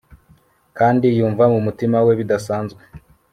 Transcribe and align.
kandi 0.77 1.05
yumva 1.17 1.43
mumutima 1.53 1.97
we 2.05 2.11
bidasanzwe 2.19 2.81